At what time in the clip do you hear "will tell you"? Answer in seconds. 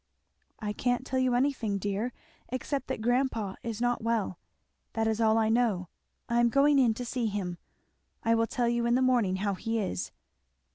8.33-8.87